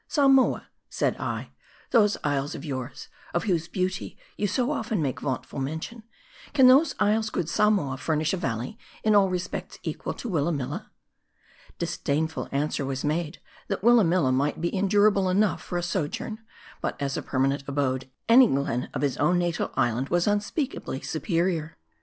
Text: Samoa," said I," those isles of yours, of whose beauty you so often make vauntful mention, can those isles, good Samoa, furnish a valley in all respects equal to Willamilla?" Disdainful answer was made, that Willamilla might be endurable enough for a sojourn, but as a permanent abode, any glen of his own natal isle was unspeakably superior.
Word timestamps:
Samoa," 0.07 0.67
said 0.89 1.15
I," 1.19 1.51
those 1.91 2.17
isles 2.23 2.55
of 2.55 2.65
yours, 2.65 3.07
of 3.35 3.43
whose 3.43 3.67
beauty 3.67 4.17
you 4.35 4.47
so 4.47 4.71
often 4.71 4.99
make 4.99 5.19
vauntful 5.19 5.59
mention, 5.61 6.01
can 6.55 6.65
those 6.65 6.95
isles, 6.99 7.29
good 7.29 7.47
Samoa, 7.47 7.97
furnish 7.97 8.33
a 8.33 8.37
valley 8.37 8.79
in 9.03 9.13
all 9.13 9.29
respects 9.29 9.77
equal 9.83 10.15
to 10.15 10.27
Willamilla?" 10.27 10.89
Disdainful 11.77 12.49
answer 12.51 12.83
was 12.83 13.03
made, 13.05 13.39
that 13.67 13.83
Willamilla 13.83 14.33
might 14.33 14.59
be 14.59 14.73
endurable 14.75 15.29
enough 15.29 15.61
for 15.61 15.77
a 15.77 15.83
sojourn, 15.83 16.39
but 16.81 16.99
as 16.99 17.15
a 17.15 17.21
permanent 17.21 17.63
abode, 17.67 18.09
any 18.27 18.47
glen 18.47 18.89
of 18.95 19.03
his 19.03 19.17
own 19.17 19.37
natal 19.37 19.69
isle 19.75 20.07
was 20.09 20.25
unspeakably 20.25 21.01
superior. 21.01 21.77